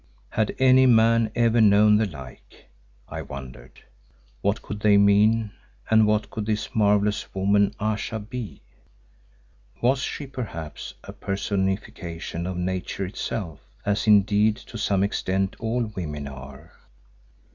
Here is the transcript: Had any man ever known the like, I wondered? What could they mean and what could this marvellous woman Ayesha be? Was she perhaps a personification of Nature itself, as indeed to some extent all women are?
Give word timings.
Had 0.31 0.55
any 0.57 0.87
man 0.87 1.31
ever 1.35 1.61
known 1.61 1.97
the 1.97 2.07
like, 2.07 2.65
I 3.07 3.21
wondered? 3.21 3.83
What 4.41 4.63
could 4.63 4.79
they 4.79 4.97
mean 4.97 5.51
and 5.91 6.07
what 6.07 6.31
could 6.31 6.47
this 6.47 6.73
marvellous 6.73 7.31
woman 7.35 7.75
Ayesha 7.79 8.17
be? 8.17 8.63
Was 9.79 9.99
she 10.01 10.25
perhaps 10.25 10.95
a 11.03 11.13
personification 11.13 12.47
of 12.47 12.57
Nature 12.57 13.05
itself, 13.05 13.59
as 13.85 14.07
indeed 14.07 14.55
to 14.55 14.75
some 14.79 15.03
extent 15.03 15.55
all 15.59 15.83
women 15.95 16.27
are? 16.27 16.71